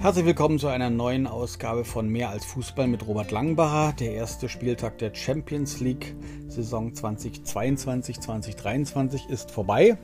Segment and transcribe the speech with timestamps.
[0.00, 3.92] Herzlich willkommen zu einer neuen Ausgabe von Mehr als Fußball mit Robert Langbacher.
[3.94, 6.14] Der erste Spieltag der Champions League
[6.46, 9.98] Saison 2022-2023 ist vorbei.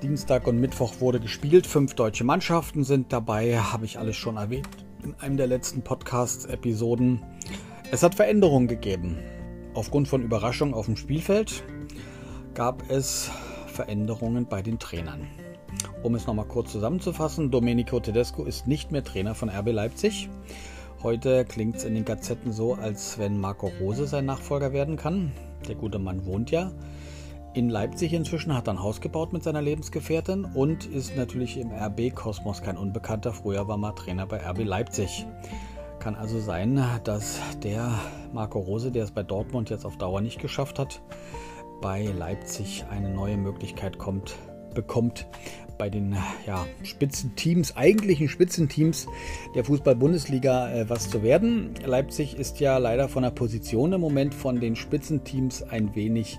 [0.00, 1.66] Dienstag und Mittwoch wurde gespielt.
[1.66, 4.68] Fünf deutsche Mannschaften sind dabei, habe ich alles schon erwähnt
[5.02, 7.20] in einem der letzten Podcast-Episoden.
[7.90, 9.18] Es hat Veränderungen gegeben.
[9.74, 11.64] Aufgrund von Überraschungen auf dem Spielfeld
[12.54, 13.28] gab es
[13.66, 15.26] Veränderungen bei den Trainern.
[16.02, 20.30] Um es nochmal kurz zusammenzufassen, Domenico Tedesco ist nicht mehr Trainer von RB Leipzig.
[21.02, 25.32] Heute klingt es in den Gazetten so, als wenn Marco Rose sein Nachfolger werden kann.
[25.68, 26.72] Der gute Mann wohnt ja
[27.52, 32.62] in Leipzig inzwischen, hat ein Haus gebaut mit seiner Lebensgefährtin und ist natürlich im RB-Kosmos
[32.62, 33.32] kein Unbekannter.
[33.32, 35.26] Früher war mal Trainer bei RB Leipzig.
[35.98, 37.90] Kann also sein, dass der
[38.32, 41.02] Marco Rose, der es bei Dortmund jetzt auf Dauer nicht geschafft hat,
[41.82, 44.36] bei Leipzig eine neue Möglichkeit kommt,
[44.74, 45.26] bekommt,
[45.80, 46.14] bei den
[46.46, 49.06] ja, Spitzenteams, eigentlichen Spitzenteams
[49.54, 51.70] der Fußball-Bundesliga äh, was zu werden.
[51.82, 56.38] Leipzig ist ja leider von der Position im Moment von den Spitzenteams ein wenig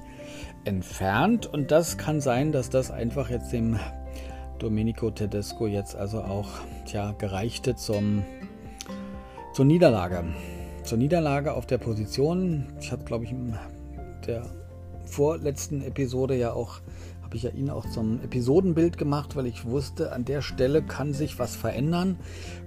[0.64, 3.80] entfernt und das kann sein, dass das einfach jetzt dem
[4.60, 6.50] Domenico Tedesco jetzt also auch
[6.86, 8.24] tja, gereichte zum,
[9.54, 10.24] zur Niederlage.
[10.84, 12.68] Zur Niederlage auf der Position.
[12.80, 13.56] Ich habe, glaube ich, in
[14.28, 14.44] der
[15.04, 16.80] vorletzten Episode ja auch
[17.32, 21.14] habe ich ja ihn auch zum Episodenbild gemacht, weil ich wusste, an der Stelle kann
[21.14, 22.18] sich was verändern.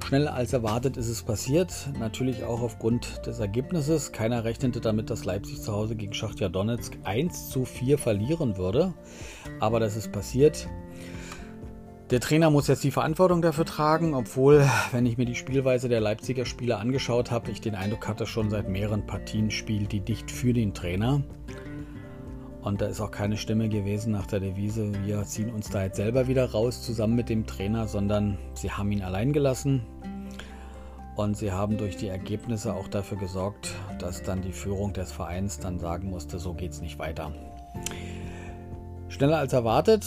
[0.03, 1.91] Schneller als erwartet ist es passiert.
[2.01, 4.12] Natürlich auch aufgrund des Ergebnisses.
[4.12, 8.95] Keiner rechnete damit, dass Leipzig zu Hause gegen Schachtja Donetsk 1 zu 4 verlieren würde.
[9.61, 10.67] Aber das ist passiert.
[12.09, 16.01] Der Trainer muss jetzt die Verantwortung dafür tragen, obwohl, wenn ich mir die Spielweise der
[16.01, 20.31] Leipziger Spieler angeschaut habe, ich den Eindruck hatte, schon seit mehreren Partien spielt die dicht
[20.31, 21.23] für den Trainer.
[22.65, 25.97] Und da ist auch keine Stimme gewesen nach der Devise, wir ziehen uns da jetzt
[25.97, 29.83] selber wieder raus zusammen mit dem Trainer, sondern sie haben ihn allein gelassen.
[31.15, 35.58] Und sie haben durch die Ergebnisse auch dafür gesorgt, dass dann die Führung des Vereins
[35.58, 37.33] dann sagen musste, so geht es nicht weiter.
[39.08, 40.05] Schneller als erwartet,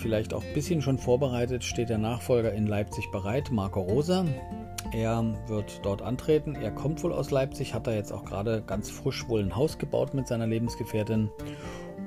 [0.00, 4.24] vielleicht auch ein bisschen schon vorbereitet, steht der Nachfolger in Leipzig bereit, Marco Rose.
[4.92, 6.56] Er wird dort antreten.
[6.56, 9.78] Er kommt wohl aus Leipzig, hat da jetzt auch gerade ganz frisch wohl ein Haus
[9.78, 11.30] gebaut mit seiner Lebensgefährtin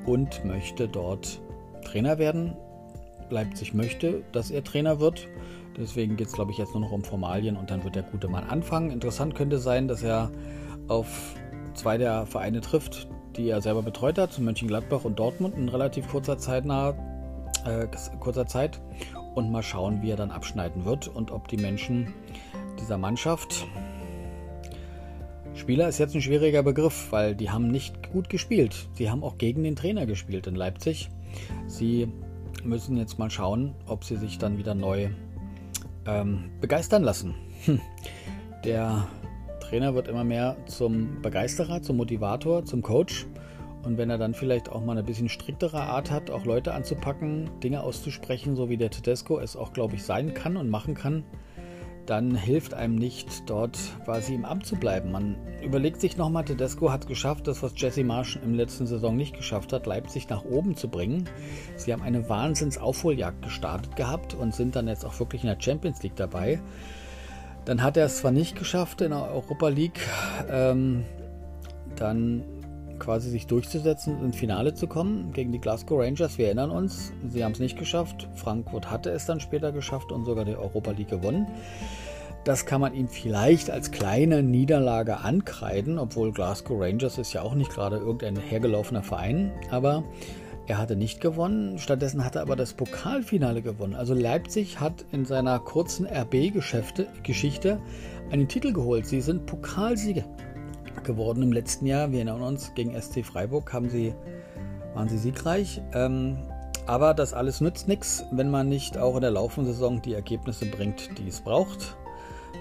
[0.06, 1.42] und möchte dort
[1.84, 2.56] Trainer werden.
[3.30, 5.28] Leipzig möchte, dass er Trainer wird.
[5.78, 8.28] Deswegen geht es, glaube ich, jetzt nur noch um Formalien und dann wird der gute
[8.28, 8.92] Mann anfangen.
[8.92, 10.32] Interessant könnte sein, dass er
[10.88, 11.36] auf
[11.74, 16.38] zwei der Vereine trifft, die er selber betreut hat, Mönchengladbach und Dortmund in relativ kurzer
[16.38, 16.96] Zeit, nahe,
[17.66, 17.88] äh,
[18.20, 18.80] kurzer Zeit.
[19.34, 22.14] Und mal schauen, wie er dann abschneiden wird und ob die Menschen
[22.80, 23.66] dieser Mannschaft
[25.56, 28.88] Spieler ist jetzt ein schwieriger Begriff, weil die haben nicht gut gespielt.
[28.94, 31.10] Sie haben auch gegen den Trainer gespielt in Leipzig.
[31.68, 32.08] Sie
[32.64, 35.10] müssen jetzt mal schauen, ob sie sich dann wieder neu
[36.06, 37.36] ähm, begeistern lassen.
[37.66, 37.80] Hm.
[38.64, 39.08] Der
[39.60, 43.26] Trainer wird immer mehr zum Begeisterer, zum Motivator, zum Coach.
[43.84, 47.50] Und wenn er dann vielleicht auch mal eine bisschen striktere Art hat, auch Leute anzupacken,
[47.62, 51.24] Dinge auszusprechen, so wie der Tedesco es auch, glaube ich, sein kann und machen kann,
[52.06, 55.12] dann hilft einem nicht, dort quasi im Amt zu bleiben.
[55.12, 59.36] Man überlegt sich nochmal, Tedesco hat geschafft, das, was Jesse Marsch im letzten Saison nicht
[59.36, 61.30] geschafft hat, Leipzig nach oben zu bringen.
[61.78, 66.04] Sie haben eine Wahnsinns-Aufholjagd gestartet gehabt und sind dann jetzt auch wirklich in der Champions
[66.04, 66.60] League dabei.
[67.66, 70.02] Dann hat er es zwar nicht geschafft in der Europa League,
[70.50, 71.06] ähm,
[71.96, 72.44] dann
[73.04, 76.38] quasi sich durchzusetzen und ins Finale zu kommen gegen die Glasgow Rangers.
[76.38, 78.30] Wir erinnern uns, sie haben es nicht geschafft.
[78.36, 81.48] Frankfurt hatte es dann später geschafft und sogar die Europa League gewonnen.
[82.46, 87.56] Das kann man ihm vielleicht als kleine Niederlage ankreiden, obwohl Glasgow Rangers ist ja auch
[87.56, 90.04] nicht gerade irgendein hergelaufener Verein, aber
[90.66, 93.96] er hatte nicht gewonnen, stattdessen hat er aber das Pokalfinale gewonnen.
[93.96, 97.80] Also Leipzig hat in seiner kurzen RB-Geschichte
[98.32, 99.06] einen Titel geholt.
[99.06, 100.24] Sie sind Pokalsieger
[101.04, 102.12] geworden im letzten Jahr.
[102.12, 104.14] Wir erinnern uns, gegen SC Freiburg haben sie,
[104.94, 105.82] waren sie siegreich.
[105.94, 106.38] Ähm,
[106.86, 110.66] aber das alles nützt nichts, wenn man nicht auch in der laufenden Saison die Ergebnisse
[110.66, 111.96] bringt, die es braucht.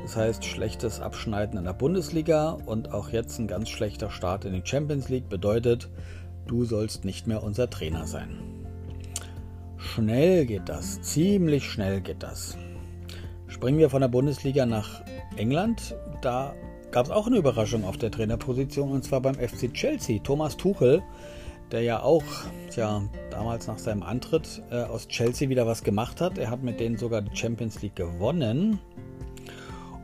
[0.02, 4.52] Das heißt, schlechtes Abschneiden in der Bundesliga und auch jetzt ein ganz schlechter Start in
[4.52, 5.88] die Champions League bedeutet,
[6.46, 8.38] du sollst nicht mehr unser Trainer sein.
[9.76, 12.56] Schnell geht das, ziemlich schnell geht das.
[13.48, 15.02] Springen wir von der Bundesliga nach
[15.36, 15.94] England.
[16.22, 16.54] Da
[16.92, 20.20] gab es auch eine Überraschung auf der Trainerposition und zwar beim FC Chelsea.
[20.22, 21.02] Thomas Tuchel,
[21.72, 22.22] der ja auch
[22.70, 26.36] tja, damals nach seinem Antritt äh, aus Chelsea wieder was gemacht hat.
[26.36, 28.78] Er hat mit denen sogar die Champions League gewonnen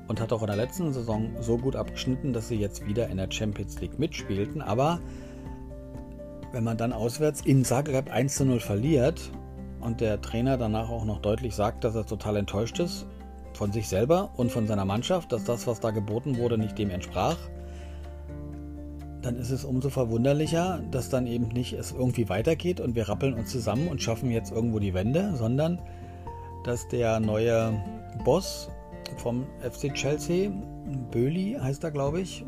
[0.08, 3.18] und hat auch in der letzten Saison so gut abgeschnitten, dass sie jetzt wieder in
[3.18, 4.62] der Champions League mitspielten.
[4.62, 4.98] Aber
[6.52, 9.30] wenn man dann auswärts in Zagreb 1 zu 0 verliert
[9.80, 13.06] und der Trainer danach auch noch deutlich sagt, dass er total enttäuscht ist
[13.58, 16.90] von sich selber und von seiner Mannschaft, dass das, was da geboten wurde, nicht dem
[16.90, 17.36] entsprach,
[19.20, 23.34] dann ist es umso verwunderlicher, dass dann eben nicht es irgendwie weitergeht und wir rappeln
[23.34, 25.82] uns zusammen und schaffen jetzt irgendwo die Wende, sondern
[26.64, 27.82] dass der neue
[28.24, 28.70] Boss
[29.16, 30.50] vom FC Chelsea,
[31.10, 32.44] Böhli heißt er, glaube ich,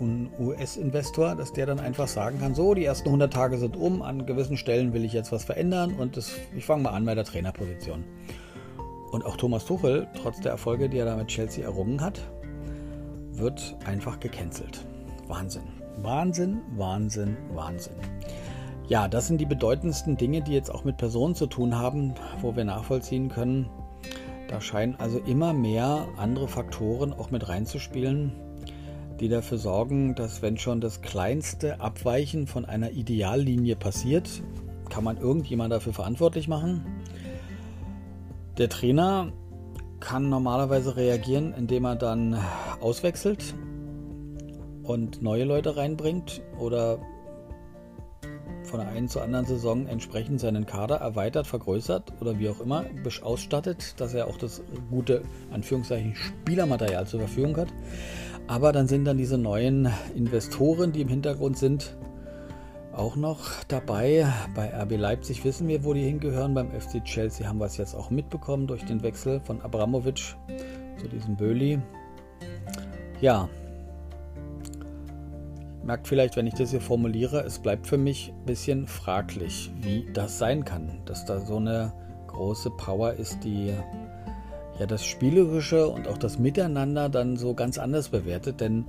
[0.00, 4.00] ein US-Investor, dass der dann einfach sagen kann, so, die ersten 100 Tage sind um,
[4.00, 7.16] an gewissen Stellen will ich jetzt was verändern und das, ich fange mal an bei
[7.16, 8.04] der Trainerposition.
[9.12, 12.20] Und auch Thomas Tuchel, trotz der Erfolge, die er da mit Chelsea errungen hat,
[13.30, 14.84] wird einfach gecancelt.
[15.28, 15.62] Wahnsinn.
[15.98, 17.94] Wahnsinn, Wahnsinn, Wahnsinn.
[18.88, 22.56] Ja, das sind die bedeutendsten Dinge, die jetzt auch mit Personen zu tun haben, wo
[22.56, 23.68] wir nachvollziehen können,
[24.52, 28.32] da scheinen also immer mehr andere Faktoren auch mit reinzuspielen,
[29.18, 34.42] die dafür sorgen, dass wenn schon das kleinste Abweichen von einer Ideallinie passiert,
[34.90, 36.84] kann man irgendjemand dafür verantwortlich machen.
[38.58, 39.32] Der Trainer
[40.00, 42.38] kann normalerweise reagieren, indem er dann
[42.80, 43.54] auswechselt
[44.82, 46.98] und neue Leute reinbringt oder
[48.64, 52.84] von der einen zur anderen Saison entsprechend seinen Kader erweitert, vergrößert oder wie auch immer
[53.22, 57.68] ausstattet, dass er auch das gute, Anführungszeichen, Spielermaterial zur Verfügung hat.
[58.48, 61.96] Aber dann sind dann diese neuen Investoren, die im Hintergrund sind,
[62.92, 64.26] auch noch dabei.
[64.54, 66.54] Bei RB Leipzig wissen wir, wo die hingehören.
[66.54, 70.36] Beim FC Chelsea haben wir es jetzt auch mitbekommen durch den Wechsel von Abramovic
[70.98, 71.80] zu diesem Böhli.
[73.20, 73.48] Ja,
[75.84, 80.06] merkt vielleicht, wenn ich das hier formuliere, es bleibt für mich ein bisschen fraglich, wie
[80.12, 81.92] das sein kann, dass da so eine
[82.28, 83.72] große Power ist, die
[84.78, 88.86] ja das Spielerische und auch das Miteinander dann so ganz anders bewertet, denn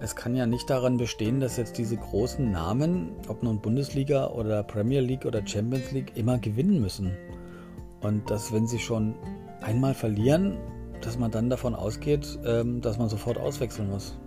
[0.00, 4.62] es kann ja nicht daran bestehen, dass jetzt diese großen Namen, ob nun Bundesliga oder
[4.62, 7.16] Premier League oder Champions League, immer gewinnen müssen.
[8.00, 9.14] Und dass, wenn sie schon
[9.62, 10.58] einmal verlieren,
[11.00, 14.18] dass man dann davon ausgeht, ähm, dass man sofort auswechseln muss.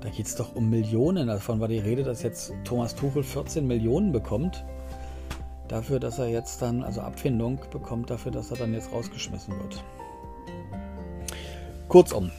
[0.00, 1.26] Da geht es doch um Millionen.
[1.26, 4.64] Davon war die Rede, dass jetzt Thomas Tuchel 14 Millionen bekommt.
[5.68, 9.84] Dafür, dass er jetzt dann, also Abfindung bekommt, dafür, dass er dann jetzt rausgeschmissen wird.
[11.88, 12.30] Kurzum,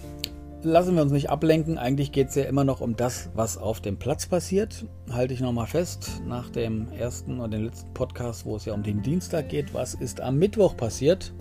[0.63, 1.77] lassen wir uns nicht ablenken.
[1.77, 4.85] Eigentlich geht es ja immer noch um das, was auf dem Platz passiert.
[5.11, 8.83] Halte ich nochmal fest, nach dem ersten und dem letzten Podcast, wo es ja um
[8.83, 11.33] den Dienstag geht, was ist am Mittwoch passiert.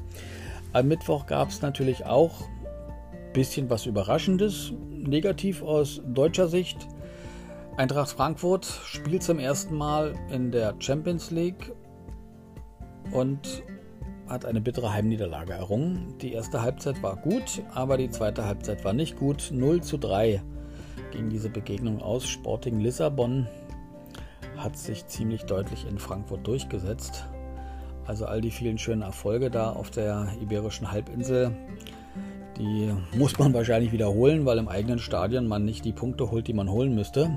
[0.72, 2.42] Am Mittwoch gab es natürlich auch
[3.12, 6.86] ein bisschen was Überraschendes negativ aus deutscher Sicht.
[7.76, 11.72] Eintracht Frankfurt spielt zum ersten Mal in der Champions League
[13.12, 13.62] und
[14.30, 16.14] hat eine bittere Heimniederlage errungen.
[16.22, 19.50] Die erste Halbzeit war gut, aber die zweite Halbzeit war nicht gut.
[19.52, 20.40] 0 zu 3
[21.12, 22.26] ging diese Begegnung aus.
[22.26, 23.46] Sporting Lissabon
[24.56, 27.26] hat sich ziemlich deutlich in Frankfurt durchgesetzt.
[28.06, 31.54] Also all die vielen schönen Erfolge da auf der Iberischen Halbinsel
[32.60, 36.52] die muss man wahrscheinlich wiederholen, weil im eigenen Stadion man nicht die Punkte holt, die
[36.52, 37.30] man holen müsste.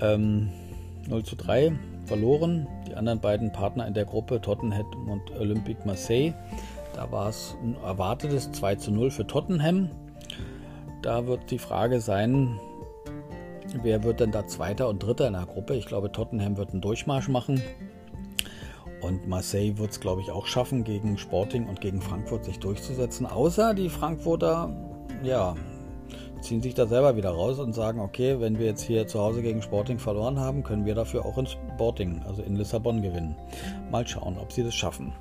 [0.00, 0.50] Ähm,
[1.08, 1.72] 0 zu 3
[2.04, 2.66] verloren.
[2.86, 6.34] Die anderen beiden Partner in der Gruppe, Tottenham und Olympique Marseille,
[6.94, 9.90] da war es ein erwartetes 2 zu 0 für Tottenham.
[11.02, 12.60] Da wird die Frage sein,
[13.82, 15.74] wer wird denn da Zweiter und Dritter in der Gruppe?
[15.74, 17.60] Ich glaube, Tottenham wird einen Durchmarsch machen.
[19.00, 23.26] Und Marseille wird es, glaube ich, auch schaffen, gegen Sporting und gegen Frankfurt sich durchzusetzen.
[23.26, 24.72] Außer die Frankfurter,
[25.22, 25.54] ja,
[26.44, 29.42] ziehen sich da selber wieder raus und sagen, okay, wenn wir jetzt hier zu Hause
[29.42, 33.34] gegen Sporting verloren haben, können wir dafür auch in Sporting, also in Lissabon gewinnen.
[33.90, 35.12] Mal schauen, ob sie das schaffen.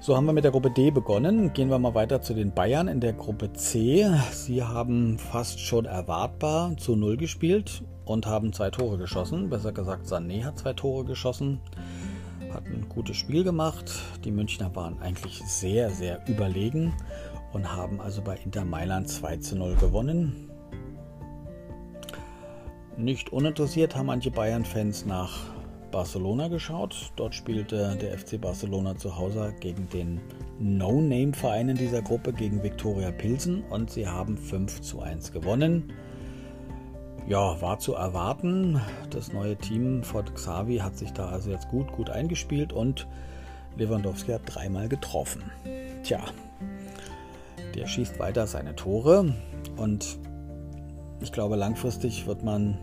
[0.00, 1.52] So haben wir mit der Gruppe D begonnen.
[1.52, 4.04] Gehen wir mal weiter zu den Bayern in der Gruppe C.
[4.32, 9.48] Sie haben fast schon erwartbar zu Null gespielt und haben zwei Tore geschossen.
[9.48, 11.60] Besser gesagt, Sané hat zwei Tore geschossen
[12.52, 13.90] hat ein gutes Spiel gemacht.
[14.24, 16.92] Die Münchner waren eigentlich sehr, sehr überlegen
[17.52, 20.50] und haben also bei Inter Mailand 2 zu 0 gewonnen.
[22.96, 25.38] Nicht uninteressiert haben manche Bayern-Fans nach
[25.90, 27.12] Barcelona geschaut.
[27.16, 30.20] Dort spielte der FC Barcelona zu Hause gegen den
[30.58, 35.92] No-Name-Verein in dieser Gruppe, gegen Viktoria Pilsen und sie haben 5 zu 1 gewonnen.
[37.28, 38.80] Ja, war zu erwarten.
[39.10, 43.06] Das neue Team von Xavi hat sich da also jetzt gut, gut eingespielt und
[43.76, 45.50] Lewandowski hat dreimal getroffen.
[46.02, 46.20] Tja,
[47.74, 49.34] der schießt weiter seine Tore
[49.76, 50.18] und
[51.20, 52.78] ich glaube, langfristig wird man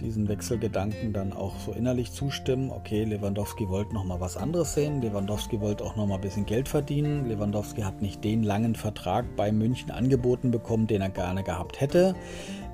[0.00, 2.70] diesen Wechselgedanken dann auch so innerlich zustimmen.
[2.70, 5.00] Okay, Lewandowski wollte noch mal was anderes sehen.
[5.00, 7.28] Lewandowski wollte auch noch mal ein bisschen Geld verdienen.
[7.28, 12.14] Lewandowski hat nicht den langen Vertrag bei München angeboten bekommen, den er gerne gehabt hätte.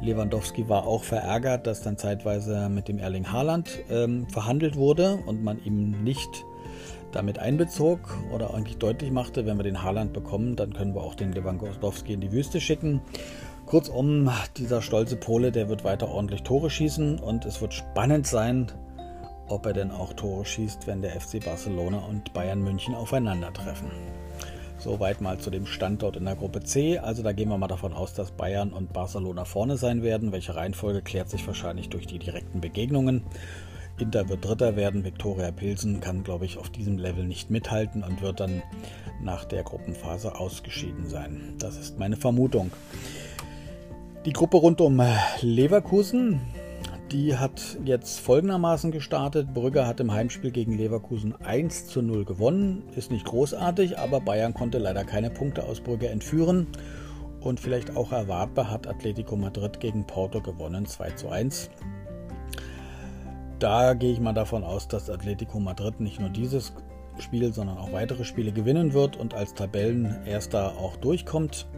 [0.00, 5.44] Lewandowski war auch verärgert, dass dann zeitweise mit dem Erling Haaland ähm, verhandelt wurde und
[5.44, 6.44] man ihm nicht
[7.12, 8.00] damit einbezog
[8.32, 12.12] oder eigentlich deutlich machte, wenn wir den Haaland bekommen, dann können wir auch den Lewandowski
[12.12, 13.00] in die Wüste schicken.
[13.66, 18.66] Kurzum, dieser stolze Pole, der wird weiter ordentlich Tore schießen und es wird spannend sein,
[19.48, 23.90] ob er denn auch Tore schießt, wenn der FC Barcelona und Bayern München aufeinandertreffen.
[24.78, 26.98] Soweit mal zu dem Standort in der Gruppe C.
[26.98, 30.32] Also da gehen wir mal davon aus, dass Bayern und Barcelona vorne sein werden.
[30.32, 33.22] Welche Reihenfolge klärt sich wahrscheinlich durch die direkten Begegnungen.
[34.00, 35.04] Inter wird Dritter werden.
[35.04, 38.62] Viktoria Pilsen kann, glaube ich, auf diesem Level nicht mithalten und wird dann
[39.22, 41.54] nach der Gruppenphase ausgeschieden sein.
[41.58, 42.70] Das ist meine Vermutung.
[44.24, 45.02] Die Gruppe rund um
[45.40, 46.40] Leverkusen
[47.12, 49.52] die hat jetzt folgendermaßen gestartet.
[49.52, 52.84] Brügge hat im Heimspiel gegen Leverkusen 1 zu 0 gewonnen.
[52.94, 56.68] Ist nicht großartig, aber Bayern konnte leider keine Punkte aus Brügge entführen.
[57.40, 61.70] Und vielleicht auch erwartbar hat Atletico Madrid gegen Porto gewonnen 2 zu 1.
[63.60, 66.72] Da gehe ich mal davon aus, dass Atletico Madrid nicht nur dieses
[67.18, 71.68] Spiel, sondern auch weitere Spiele gewinnen wird und als Tabellenerster auch durchkommt.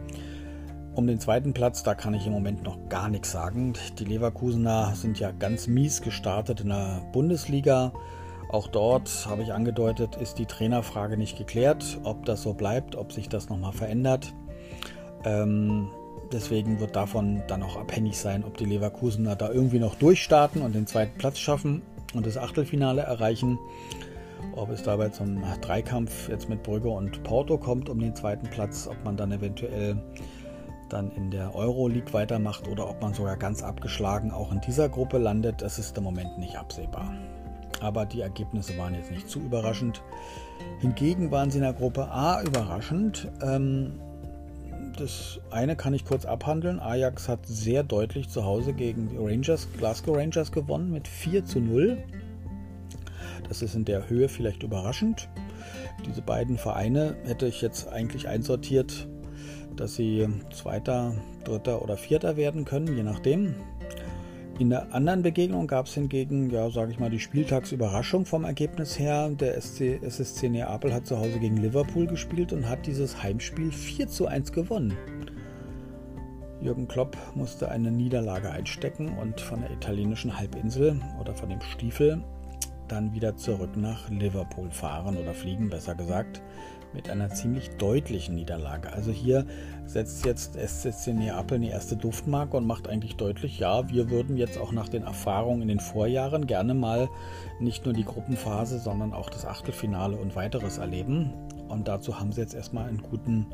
[0.95, 3.73] Um den zweiten Platz, da kann ich im Moment noch gar nichts sagen.
[3.99, 7.91] Die Leverkusener sind ja ganz mies gestartet in der Bundesliga.
[8.47, 13.11] Auch dort, habe ich angedeutet, ist die Trainerfrage nicht geklärt, ob das so bleibt, ob
[13.11, 14.33] sich das nochmal verändert.
[15.25, 15.89] Ähm,
[16.33, 20.73] deswegen wird davon dann auch abhängig sein, ob die Leverkusener da irgendwie noch durchstarten und
[20.73, 21.81] den zweiten Platz schaffen
[22.13, 23.59] und das Achtelfinale erreichen.
[24.55, 28.87] Ob es dabei zum Dreikampf jetzt mit Brügge und Porto kommt um den zweiten Platz,
[28.87, 29.97] ob man dann eventuell
[30.89, 35.17] dann in der Euroleague weitermacht oder ob man sogar ganz abgeschlagen auch in dieser Gruppe
[35.17, 37.13] landet, das ist im Moment nicht absehbar.
[37.81, 40.03] Aber die Ergebnisse waren jetzt nicht zu überraschend.
[40.79, 43.29] Hingegen waren sie in der Gruppe A überraschend.
[43.41, 43.99] Ähm,
[44.97, 46.79] das eine kann ich kurz abhandeln.
[46.79, 51.59] Ajax hat sehr deutlich zu Hause gegen die Rangers, Glasgow Rangers gewonnen mit 4 zu
[51.59, 51.97] 0.
[53.47, 55.29] Das ist in der Höhe vielleicht überraschend.
[56.05, 59.07] Diese beiden Vereine hätte ich jetzt eigentlich einsortiert
[59.75, 63.55] dass sie Zweiter, Dritter oder Vierter werden können, je nachdem.
[64.59, 68.99] In der anderen Begegnung gab es hingegen, ja, sage ich mal, die Spieltagsüberraschung vom Ergebnis
[68.99, 69.29] her.
[69.31, 74.07] Der SC, SSC Neapel hat zu Hause gegen Liverpool gespielt und hat dieses Heimspiel 4
[74.07, 74.95] zu 1 gewonnen.
[76.61, 82.23] Jürgen Klopp musste eine Niederlage einstecken und von der italienischen Halbinsel oder von dem Stiefel
[82.87, 86.43] dann wieder zurück nach Liverpool fahren oder fliegen, besser gesagt
[86.93, 88.91] mit einer ziemlich deutlichen Niederlage.
[88.93, 89.45] Also hier
[89.85, 94.57] setzt jetzt SCC Neapel eine erste Duftmarke und macht eigentlich deutlich, ja, wir würden jetzt
[94.57, 97.09] auch nach den Erfahrungen in den Vorjahren gerne mal
[97.59, 101.33] nicht nur die Gruppenphase, sondern auch das Achtelfinale und weiteres erleben.
[101.67, 103.47] Und dazu haben sie jetzt erstmal einen guten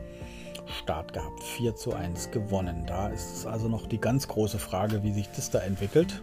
[0.67, 1.43] Start gehabt.
[1.43, 2.83] 4 zu 1 gewonnen.
[2.85, 6.21] Da ist es also noch die ganz große Frage, wie sich das da entwickelt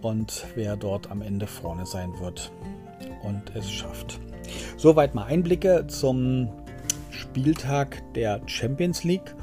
[0.00, 2.52] und wer dort am Ende vorne sein wird
[3.22, 4.20] und es schafft.
[4.76, 6.48] Soweit mal Einblicke zum
[7.10, 9.34] Spieltag der Champions League.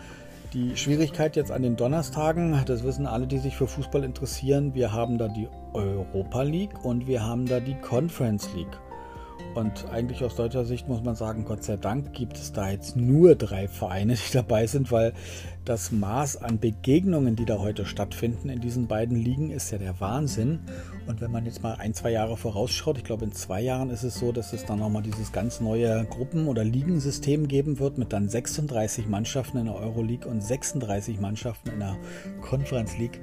[0.53, 4.91] Die Schwierigkeit jetzt an den Donnerstagen, das wissen alle, die sich für Fußball interessieren, wir
[4.91, 8.79] haben da die Europa League und wir haben da die Conference League.
[9.56, 12.96] Und eigentlich aus deutscher Sicht muss man sagen, Gott sei Dank gibt es da jetzt
[12.96, 15.13] nur drei Vereine, die dabei sind, weil
[15.65, 20.00] das Maß an Begegnungen, die da heute stattfinden in diesen beiden Ligen, ist ja der
[20.00, 20.60] Wahnsinn.
[21.08, 24.03] Und wenn man jetzt mal ein, zwei Jahre vorausschaut, ich glaube in zwei Jahren ist
[24.03, 28.13] es so, dass es dann nochmal dieses ganz neue Gruppen- oder Ligensystem geben wird mit
[28.13, 31.98] dann 36 Mannschaften in der Euroleague und 36 Mannschaften in der
[32.41, 33.20] Conference League,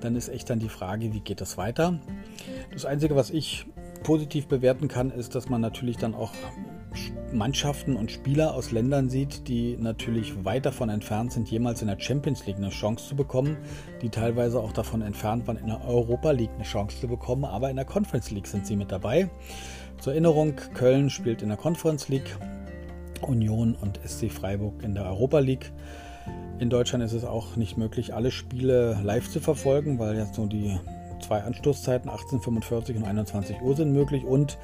[0.00, 1.98] dann ist echt dann die Frage, wie geht das weiter?
[2.72, 3.66] Das Einzige, was ich
[4.02, 6.32] positiv bewerten kann, ist, dass man natürlich dann auch
[7.32, 12.00] Mannschaften und Spieler aus Ländern sieht, die natürlich weit davon entfernt sind, jemals in der
[12.00, 13.56] Champions League eine Chance zu bekommen,
[14.02, 17.70] die teilweise auch davon entfernt waren, in der Europa League eine Chance zu bekommen, aber
[17.70, 19.30] in der Conference League sind sie mit dabei.
[19.98, 22.36] Zur Erinnerung, Köln spielt in der Conference League,
[23.22, 25.72] Union und SC Freiburg in der Europa League.
[26.58, 30.48] In Deutschland ist es auch nicht möglich, alle Spiele live zu verfolgen, weil jetzt nur
[30.48, 30.78] die
[31.20, 34.58] zwei Anstoßzeiten 18.45 und 21 Uhr sind möglich und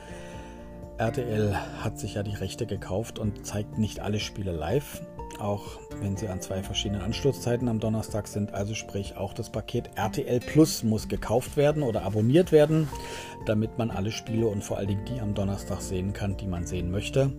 [0.98, 5.02] RTL hat sich ja die Rechte gekauft und zeigt nicht alle Spiele live,
[5.38, 8.54] auch wenn sie an zwei verschiedenen Anstoßzeiten am Donnerstag sind.
[8.54, 12.88] Also sprich, auch das Paket RTL Plus muss gekauft werden oder abonniert werden,
[13.44, 16.66] damit man alle Spiele und vor allen Dingen die am Donnerstag sehen kann, die man
[16.66, 17.30] sehen möchte.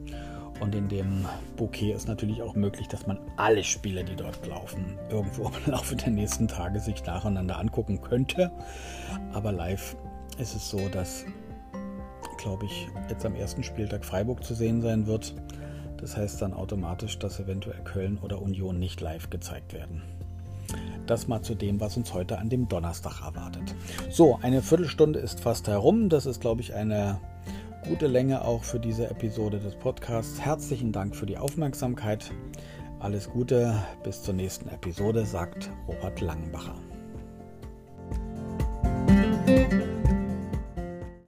[0.59, 4.97] Und in dem Bouquet ist natürlich auch möglich, dass man alle Spiele, die dort laufen,
[5.09, 8.51] irgendwo im Laufe der nächsten Tage sich nacheinander angucken könnte.
[9.33, 9.95] Aber live
[10.39, 11.25] ist es so, dass,
[12.37, 15.35] glaube ich, jetzt am ersten Spieltag Freiburg zu sehen sein wird.
[15.97, 20.03] Das heißt dann automatisch, dass eventuell Köln oder Union nicht live gezeigt werden.
[21.05, 23.73] Das mal zu dem, was uns heute an dem Donnerstag erwartet.
[24.09, 26.09] So, eine Viertelstunde ist fast herum.
[26.09, 27.19] Das ist, glaube ich, eine
[27.87, 30.41] gute Länge auch für diese Episode des Podcasts.
[30.41, 32.31] Herzlichen Dank für die Aufmerksamkeit.
[32.99, 36.75] Alles Gute, bis zur nächsten Episode, sagt Robert Langenbacher.